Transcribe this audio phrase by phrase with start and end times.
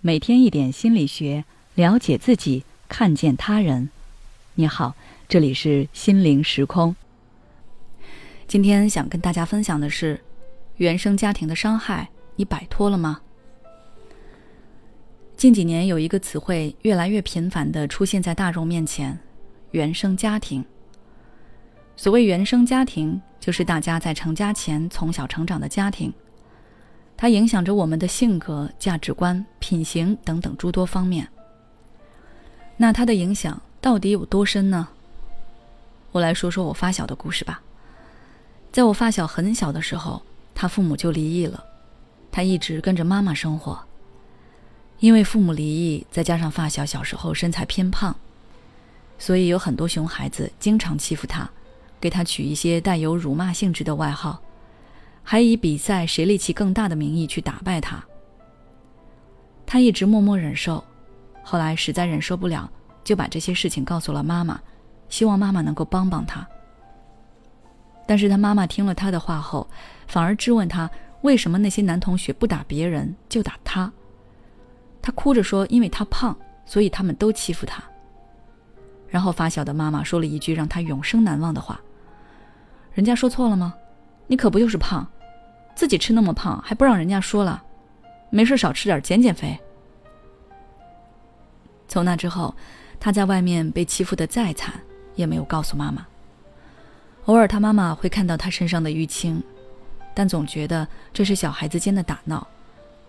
[0.00, 3.90] 每天一点心理学，了解自己，看见他人。
[4.54, 4.94] 你好，
[5.28, 6.94] 这里是心灵时空。
[8.46, 10.20] 今天想跟大家分享的是，
[10.76, 13.20] 原生家庭的伤害，你摆脱了吗？
[15.36, 19.18] 近几年有一个词汇越来越频繁的出现在大众面前，
[19.72, 20.64] 原生家庭。
[21.96, 26.14] 所谓原生家庭，就是大家在成家前从小成长的家庭。
[27.20, 31.28] 它影响着我们的性格、价值观、品行等等诸多方面。
[32.76, 34.86] 那它的影响到底有多深呢？
[36.12, 37.60] 我来说说我发小的故事吧。
[38.70, 40.22] 在我发小很小的时候，
[40.54, 41.64] 他父母就离异了，
[42.30, 43.76] 他一直跟着妈妈生活。
[45.00, 48.14] 因为父母离异，再加上发小小时候身材偏胖，
[49.18, 51.50] 所以有很多熊孩子经常欺负他，
[52.00, 54.40] 给他取一些带有辱骂性质的外号。
[55.30, 58.02] 还以比赛谁力气更大的名义去打败他。
[59.66, 60.82] 他一直默默忍受，
[61.42, 62.66] 后来实在忍受不了，
[63.04, 64.58] 就把这些事情告诉了妈妈，
[65.10, 66.48] 希望妈妈能够帮帮他。
[68.06, 69.68] 但是他妈妈听了他的话后，
[70.06, 73.92] 反而质问他为什么那些男同学不打别人就打他。
[75.02, 77.84] 他哭着说：“因为他胖，所以他们都欺负他。”
[79.10, 81.78] 然后发小的妈妈说了一句让他永生难忘的话
[82.94, 83.74] ：“人家说错了吗？
[84.26, 85.06] 你可不就是胖。”
[85.78, 87.62] 自己吃那么胖，还不让人家说了，
[88.30, 89.56] 没事少吃点，减减肥。
[91.86, 92.52] 从那之后，
[92.98, 94.74] 他在外面被欺负的再惨，
[95.14, 96.04] 也没有告诉妈妈。
[97.26, 99.40] 偶尔他妈妈会看到他身上的淤青，
[100.14, 102.44] 但总觉得这是小孩子间的打闹，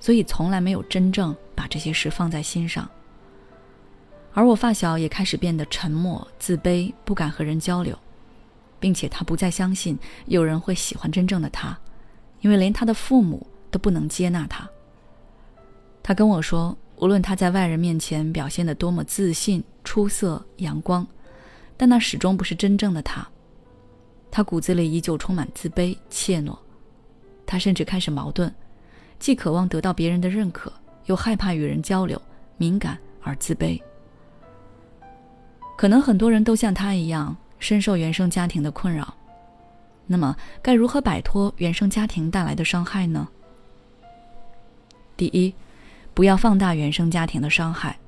[0.00, 2.88] 所以从来没有真正把这些事放在心上。
[4.32, 7.98] 而我发小也开始变得沉默、自卑，不敢和人交流，
[8.80, 11.78] 并且他不再相信有人会喜欢真正的他。
[12.44, 14.68] 因为连他的父母都不能接纳他。
[16.02, 21.06] 他跟我说，无论他在外人面前表现得多么自信、出色、阳光，
[21.74, 23.26] 但那始终不是真正的他。
[24.30, 26.54] 他骨子里依旧充满自卑、怯懦。
[27.46, 28.52] 他甚至开始矛盾，
[29.18, 30.70] 既渴望得到别人的认可，
[31.06, 32.20] 又害怕与人交流，
[32.58, 33.80] 敏感而自卑。
[35.78, 39.14] 可能很多人都像他一样，深受原生家庭的困扰。
[40.06, 43.26] 那么，该如何摆脱原生家庭带来的伤害呢？
[45.16, 45.54] 第一，
[46.12, 47.98] 不要放大原生家庭的伤害。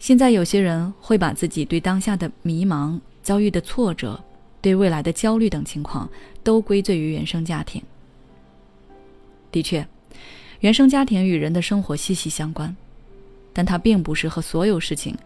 [0.00, 4.20] 现在有些人会把自己对当下的迷茫、遭遇的挫折、
[4.60, 6.10] 对未来的焦虑等情况
[6.42, 7.80] 都归罪于原生家庭。
[9.52, 9.86] 的确，
[10.58, 12.74] 原生家庭与人的生活息息相关，
[13.52, 15.16] 但它并不是和所有事情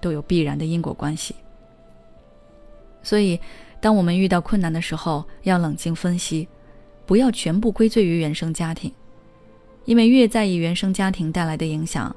[0.00, 1.36] 都有必然的因果关系。
[3.00, 3.38] 所以。
[3.82, 6.46] 当我们遇到困难的时候，要冷静分析，
[7.04, 8.92] 不要全部归罪于原生家庭，
[9.86, 12.14] 因为越在意原生家庭带来的影响，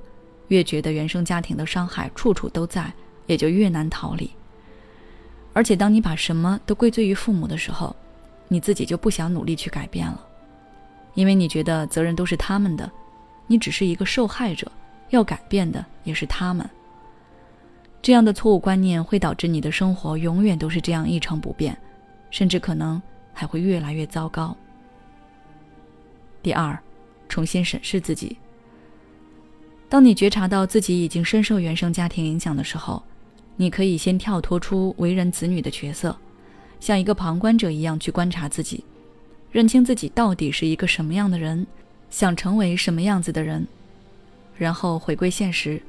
[0.49, 2.93] 越觉得原生家庭的伤害处处都在，
[3.25, 4.29] 也就越难逃离。
[5.53, 7.95] 而且，当你把什么都归罪于父母的时候，
[8.47, 10.23] 你自己就不想努力去改变了，
[11.15, 12.91] 因为你觉得责任都是他们的，
[13.47, 14.71] 你只是一个受害者，
[15.09, 16.69] 要改变的也是他们。
[18.05, 21.75] 这样的错误观念会导致你的生活永远都是这样一成不变，
[22.29, 23.01] 甚至可能
[23.33, 24.55] 还会越来越糟糕。
[26.43, 26.77] 第二，
[27.27, 28.37] 重新审视自己。
[29.89, 33.01] 当你觉察到自己已经深受原生家庭影响的时候，
[33.55, 36.15] 你可以先跳脱出为人子女的角色，
[36.79, 38.83] 像一个旁观者一样去观察自己，
[39.51, 41.65] 认清自己到底是一个什么样的人，
[42.11, 43.67] 想成为什么样子的人，
[44.55, 45.81] 然后回归现实。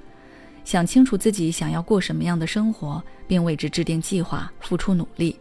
[0.67, 5.39] 想清楚自己想要过什么样的生活，并为之制定计划，付出努力，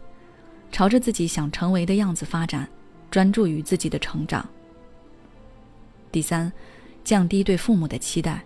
[0.70, 2.66] 朝着自己想成为的样子发展，
[3.10, 4.48] 专注于自己的成长。
[6.12, 6.50] 第三，
[7.02, 8.40] 降低对父母的期待。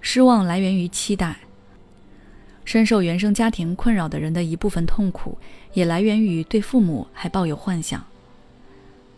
[0.00, 1.36] 失望来源于期待。
[2.64, 5.36] 深受原生家庭困扰的人的一部分痛苦，
[5.74, 8.00] 也来源于对父母还抱有幻想。《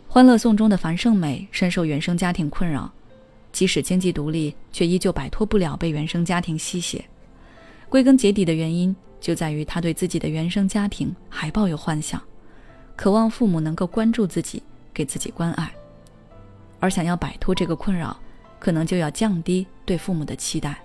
[0.09, 2.93] 欢乐颂》中的樊胜美深受原生家庭困扰。
[3.53, 7.05] 即使经济独立，却依旧摆脱不了被原生家庭吸血。
[7.89, 12.23] 归根结底的原因就在于他对自己的原生家庭还抱有幻想，
[12.95, 14.63] 渴望父母能够关注自己，
[14.93, 15.73] 给自己关爱。
[16.81, 18.17] 而想要摆脱这个困扰，
[18.59, 20.79] 可能就要降低对父母的期待。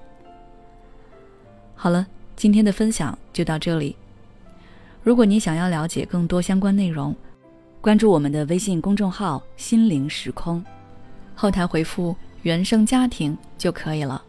[1.75, 3.95] 好了，今天的分享就到这里。
[5.04, 7.13] 如果你想要了解更多相关内容，
[7.81, 10.63] 关注我们的微信公众号“心灵时空”，
[11.36, 12.16] 后台回复。
[12.44, 14.22] 原生家庭就可以了。